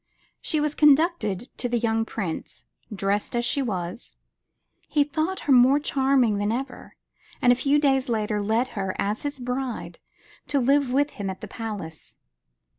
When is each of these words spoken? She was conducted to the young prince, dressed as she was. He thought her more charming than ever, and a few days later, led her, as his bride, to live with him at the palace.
She 0.41 0.59
was 0.59 0.73
conducted 0.73 1.55
to 1.59 1.69
the 1.69 1.77
young 1.77 2.05
prince, 2.05 2.65
dressed 2.91 3.35
as 3.35 3.45
she 3.45 3.61
was. 3.61 4.15
He 4.87 5.03
thought 5.03 5.41
her 5.41 5.53
more 5.53 5.79
charming 5.79 6.39
than 6.39 6.51
ever, 6.51 6.95
and 7.39 7.53
a 7.53 7.55
few 7.55 7.77
days 7.77 8.09
later, 8.09 8.41
led 8.41 8.69
her, 8.69 8.95
as 8.97 9.21
his 9.21 9.37
bride, 9.37 9.99
to 10.47 10.59
live 10.59 10.91
with 10.91 11.11
him 11.11 11.29
at 11.29 11.41
the 11.41 11.47
palace. 11.47 12.15